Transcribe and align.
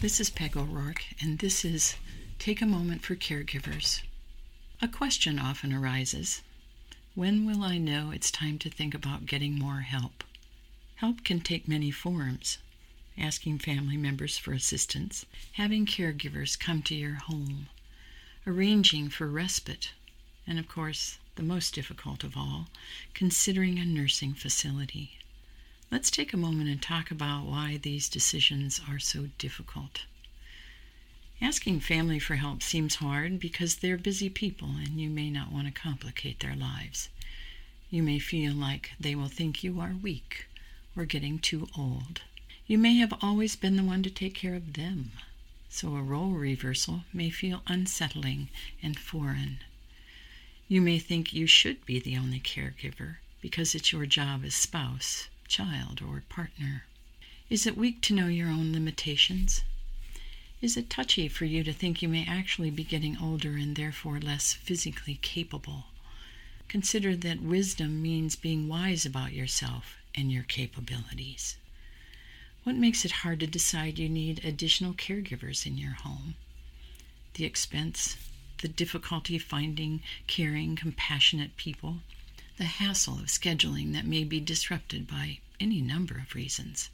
This 0.00 0.18
is 0.18 0.30
Peg 0.30 0.56
O'Rourke, 0.56 1.04
and 1.20 1.40
this 1.40 1.62
is 1.62 1.96
Take 2.38 2.62
a 2.62 2.66
Moment 2.66 3.02
for 3.02 3.14
Caregivers. 3.14 4.00
A 4.80 4.88
question 4.88 5.38
often 5.38 5.74
arises 5.74 6.40
When 7.14 7.44
will 7.44 7.62
I 7.62 7.76
know 7.76 8.10
it's 8.10 8.30
time 8.30 8.58
to 8.60 8.70
think 8.70 8.94
about 8.94 9.26
getting 9.26 9.58
more 9.58 9.82
help? 9.82 10.24
Help 10.94 11.22
can 11.22 11.42
take 11.42 11.68
many 11.68 11.90
forms 11.90 12.56
asking 13.18 13.58
family 13.58 13.98
members 13.98 14.38
for 14.38 14.54
assistance, 14.54 15.26
having 15.52 15.84
caregivers 15.84 16.58
come 16.58 16.80
to 16.84 16.94
your 16.94 17.16
home, 17.16 17.68
arranging 18.46 19.10
for 19.10 19.28
respite, 19.28 19.90
and 20.46 20.58
of 20.58 20.66
course, 20.66 21.18
the 21.34 21.42
most 21.42 21.74
difficult 21.74 22.24
of 22.24 22.38
all, 22.38 22.70
considering 23.12 23.78
a 23.78 23.84
nursing 23.84 24.32
facility. 24.32 25.18
Let's 25.92 26.08
take 26.08 26.32
a 26.32 26.36
moment 26.36 26.70
and 26.70 26.80
talk 26.80 27.10
about 27.10 27.46
why 27.46 27.76
these 27.76 28.08
decisions 28.08 28.80
are 28.88 29.00
so 29.00 29.30
difficult. 29.38 30.02
Asking 31.42 31.80
family 31.80 32.20
for 32.20 32.36
help 32.36 32.62
seems 32.62 32.96
hard 32.96 33.40
because 33.40 33.74
they're 33.74 33.96
busy 33.96 34.28
people 34.28 34.68
and 34.68 35.00
you 35.00 35.10
may 35.10 35.30
not 35.30 35.50
want 35.50 35.66
to 35.66 35.72
complicate 35.72 36.38
their 36.38 36.54
lives. 36.54 37.08
You 37.90 38.04
may 38.04 38.20
feel 38.20 38.54
like 38.54 38.92
they 39.00 39.16
will 39.16 39.26
think 39.26 39.64
you 39.64 39.80
are 39.80 39.94
weak 40.00 40.46
or 40.94 41.06
getting 41.06 41.40
too 41.40 41.66
old. 41.76 42.20
You 42.68 42.78
may 42.78 42.94
have 42.98 43.12
always 43.20 43.56
been 43.56 43.74
the 43.76 43.82
one 43.82 44.04
to 44.04 44.10
take 44.10 44.34
care 44.34 44.54
of 44.54 44.74
them, 44.74 45.10
so 45.68 45.96
a 45.96 46.02
role 46.02 46.30
reversal 46.30 47.02
may 47.12 47.30
feel 47.30 47.64
unsettling 47.66 48.48
and 48.80 48.96
foreign. 48.96 49.58
You 50.68 50.80
may 50.80 51.00
think 51.00 51.32
you 51.32 51.48
should 51.48 51.84
be 51.84 51.98
the 51.98 52.16
only 52.16 52.38
caregiver 52.38 53.16
because 53.40 53.74
it's 53.74 53.90
your 53.90 54.06
job 54.06 54.44
as 54.44 54.54
spouse, 54.54 55.26
child, 55.50 56.00
or 56.00 56.22
partner. 56.28 56.84
Is 57.50 57.66
it 57.66 57.76
weak 57.76 58.00
to 58.02 58.14
know 58.14 58.28
your 58.28 58.48
own 58.48 58.72
limitations? 58.72 59.62
Is 60.62 60.76
it 60.76 60.88
touchy 60.88 61.26
for 61.26 61.44
you 61.44 61.64
to 61.64 61.72
think 61.72 62.00
you 62.00 62.08
may 62.08 62.24
actually 62.24 62.70
be 62.70 62.84
getting 62.84 63.18
older 63.18 63.56
and 63.56 63.74
therefore 63.74 64.20
less 64.20 64.52
physically 64.52 65.18
capable? 65.20 65.86
Consider 66.68 67.16
that 67.16 67.42
wisdom 67.42 68.00
means 68.00 68.36
being 68.36 68.68
wise 68.68 69.04
about 69.04 69.32
yourself 69.32 69.96
and 70.14 70.30
your 70.30 70.44
capabilities. 70.44 71.56
What 72.62 72.76
makes 72.76 73.04
it 73.04 73.10
hard 73.10 73.40
to 73.40 73.48
decide 73.48 73.98
you 73.98 74.08
need 74.08 74.44
additional 74.44 74.92
caregivers 74.94 75.66
in 75.66 75.76
your 75.76 75.94
home? 75.94 76.36
The 77.34 77.44
expense, 77.44 78.16
the 78.62 78.68
difficulty 78.68 79.36
finding 79.38 80.00
caring, 80.28 80.76
compassionate 80.76 81.56
people, 81.56 82.02
the 82.60 82.66
hassle 82.66 83.14
of 83.14 83.24
scheduling 83.24 83.94
that 83.94 84.04
may 84.04 84.22
be 84.22 84.38
disrupted 84.38 85.08
by 85.08 85.38
any 85.58 85.80
number 85.80 86.18
of 86.18 86.34
reasons. 86.34 86.90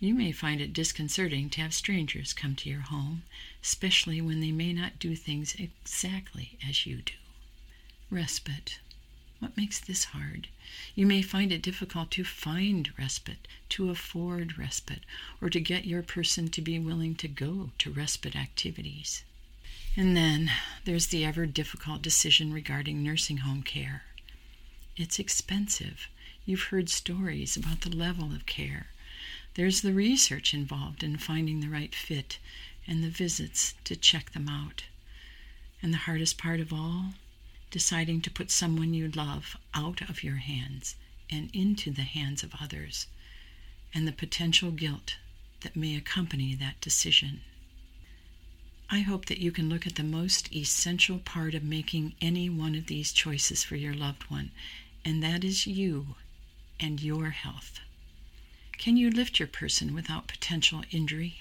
You 0.00 0.12
may 0.12 0.32
find 0.32 0.60
it 0.60 0.72
disconcerting 0.72 1.50
to 1.50 1.60
have 1.60 1.72
strangers 1.72 2.32
come 2.32 2.56
to 2.56 2.68
your 2.68 2.80
home, 2.80 3.22
especially 3.62 4.20
when 4.20 4.40
they 4.40 4.50
may 4.50 4.72
not 4.72 4.98
do 4.98 5.14
things 5.14 5.54
exactly 5.56 6.58
as 6.68 6.84
you 6.84 6.96
do. 6.96 7.12
Respite. 8.10 8.80
What 9.38 9.56
makes 9.56 9.78
this 9.78 10.06
hard? 10.06 10.48
You 10.96 11.06
may 11.06 11.22
find 11.22 11.52
it 11.52 11.62
difficult 11.62 12.10
to 12.10 12.24
find 12.24 12.90
respite, 12.98 13.46
to 13.68 13.90
afford 13.90 14.58
respite, 14.58 15.04
or 15.40 15.48
to 15.48 15.60
get 15.60 15.84
your 15.84 16.02
person 16.02 16.48
to 16.48 16.60
be 16.60 16.76
willing 16.76 17.14
to 17.14 17.28
go 17.28 17.70
to 17.78 17.92
respite 17.92 18.34
activities. 18.34 19.22
And 19.96 20.16
then 20.16 20.50
there's 20.84 21.06
the 21.06 21.24
ever 21.24 21.46
difficult 21.46 22.02
decision 22.02 22.52
regarding 22.52 23.00
nursing 23.00 23.38
home 23.38 23.62
care. 23.62 24.02
It's 25.02 25.18
expensive. 25.18 26.08
You've 26.44 26.64
heard 26.64 26.90
stories 26.90 27.56
about 27.56 27.80
the 27.80 27.96
level 27.96 28.34
of 28.34 28.44
care. 28.44 28.88
There's 29.54 29.80
the 29.80 29.94
research 29.94 30.52
involved 30.52 31.02
in 31.02 31.16
finding 31.16 31.60
the 31.60 31.70
right 31.70 31.94
fit 31.94 32.38
and 32.86 33.02
the 33.02 33.08
visits 33.08 33.72
to 33.84 33.96
check 33.96 34.32
them 34.32 34.46
out. 34.46 34.84
And 35.80 35.94
the 35.94 36.04
hardest 36.04 36.36
part 36.36 36.60
of 36.60 36.70
all, 36.70 37.14
deciding 37.70 38.20
to 38.20 38.30
put 38.30 38.50
someone 38.50 38.92
you 38.92 39.08
love 39.08 39.56
out 39.72 40.02
of 40.02 40.22
your 40.22 40.36
hands 40.36 40.96
and 41.30 41.48
into 41.54 41.90
the 41.90 42.02
hands 42.02 42.42
of 42.42 42.54
others, 42.60 43.06
and 43.94 44.06
the 44.06 44.12
potential 44.12 44.70
guilt 44.70 45.16
that 45.62 45.76
may 45.76 45.96
accompany 45.96 46.54
that 46.56 46.78
decision. 46.82 47.40
I 48.90 49.00
hope 49.00 49.24
that 49.26 49.40
you 49.40 49.50
can 49.50 49.70
look 49.70 49.86
at 49.86 49.94
the 49.94 50.02
most 50.02 50.54
essential 50.54 51.20
part 51.20 51.54
of 51.54 51.64
making 51.64 52.16
any 52.20 52.50
one 52.50 52.74
of 52.74 52.84
these 52.84 53.14
choices 53.14 53.64
for 53.64 53.76
your 53.76 53.94
loved 53.94 54.24
one, 54.24 54.50
and 55.04 55.22
that 55.22 55.44
is 55.44 55.66
you 55.66 56.14
and 56.78 57.02
your 57.02 57.30
health. 57.30 57.80
Can 58.78 58.96
you 58.96 59.10
lift 59.10 59.38
your 59.38 59.48
person 59.48 59.94
without 59.94 60.28
potential 60.28 60.82
injury 60.90 61.36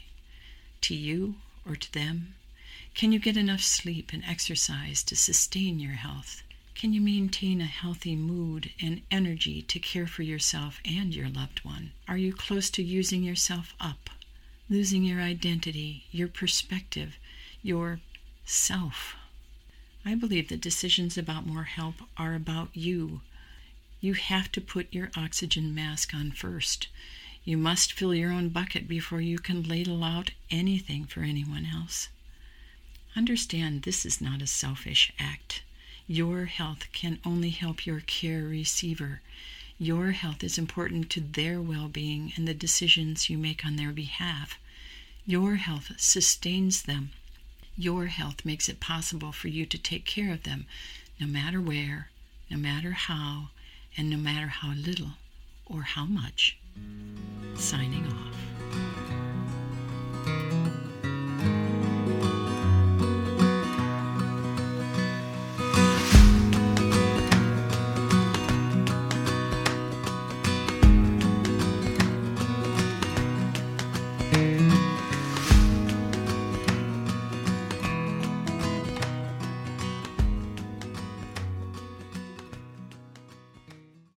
to 0.82 0.96
you 0.96 1.36
or 1.66 1.76
to 1.76 1.94
them? 1.94 2.36
Can 2.94 3.12
you 3.12 3.20
get 3.20 3.38
enough 3.38 3.62
sleep 3.62 4.12
and 4.12 4.24
exercise 4.26 5.04
to 5.04 5.16
sustain 5.16 5.80
your 5.80 5.94
health? 5.94 6.44
Can 6.76 6.94
you 6.94 7.02
maintain 7.02 7.62
a 7.62 7.66
healthy 7.66 8.16
mood 8.16 8.72
and 8.82 9.02
energy 9.12 9.62
to 9.64 9.80
care 9.80 10.08
for 10.08 10.24
yourself 10.24 10.80
and 10.86 11.14
your 11.14 11.30
loved 11.30 11.64
one? 11.66 11.92
Are 12.08 12.18
you 12.18 12.34
close 12.34 12.70
to 12.72 12.84
using 12.84 13.24
yourself 13.24 13.74
up, 13.80 14.10
losing 14.70 15.04
your 15.04 15.22
identity, 15.22 16.06
your 16.12 16.28
perspective, 16.28 17.18
your 17.62 18.00
self? 18.46 19.16
I 20.06 20.16
believe 20.16 20.48
that 20.50 20.62
decisions 20.62 21.18
about 21.18 21.46
more 21.46 21.66
help 21.66 21.96
are 22.18 22.34
about 22.34 22.70
you. 22.74 23.22
You 24.02 24.14
have 24.14 24.52
to 24.54 24.62
put 24.62 24.94
your 24.94 25.12
oxygen 25.18 25.76
mask 25.76 26.14
on 26.14 26.32
first. 26.32 26.88
You 27.44 27.58
must 27.58 27.92
fill 27.92 28.16
your 28.16 28.32
own 28.32 28.50
bucket 28.50 28.88
before 28.88 29.20
you 29.20 29.40
can 29.40 29.64
ladle 29.64 30.04
out 30.04 30.32
anything 30.50 31.06
for 31.06 31.22
anyone 31.22 31.66
else. 31.66 32.08
Understand 33.16 33.82
this 33.82 34.06
is 34.06 34.22
not 34.22 34.42
a 34.42 34.48
selfish 34.48 35.12
act. 35.20 35.64
Your 36.08 36.46
health 36.46 36.92
can 36.94 37.20
only 37.26 37.50
help 37.50 37.86
your 37.86 38.00
care 38.02 38.44
receiver. 38.44 39.22
Your 39.78 40.12
health 40.12 40.44
is 40.44 40.58
important 40.58 41.10
to 41.12 41.22
their 41.22 41.62
well 41.62 41.90
being 41.90 42.34
and 42.36 42.48
the 42.48 42.54
decisions 42.54 43.30
you 43.30 43.38
make 43.38 43.66
on 43.66 43.76
their 43.76 43.92
behalf. 43.92 44.58
Your 45.26 45.56
health 45.56 45.92
sustains 45.98 46.84
them. 46.84 47.12
Your 47.78 48.08
health 48.08 48.46
makes 48.46 48.70
it 48.70 48.80
possible 48.80 49.32
for 49.32 49.50
you 49.50 49.66
to 49.66 49.78
take 49.78 50.06
care 50.06 50.32
of 50.32 50.44
them, 50.44 50.68
no 51.20 51.28
matter 51.28 51.62
where, 51.62 52.10
no 52.50 52.58
matter 52.58 52.92
how, 52.92 53.50
and 53.98 54.10
no 54.10 54.18
matter 54.18 54.48
how 54.48 54.74
little 54.74 55.12
or 55.66 55.82
how 55.82 56.06
much 56.06 56.58
signing 57.56 58.06
off. 58.08 58.29